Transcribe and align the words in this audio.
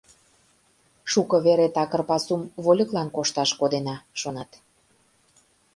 Шуко 1.11 1.37
вере 1.45 1.67
такыр 1.75 2.01
пасум 2.09 2.41
вольыклан 2.63 3.07
кошташ 3.15 3.49
кодена, 3.59 3.95
шонат. 4.21 4.51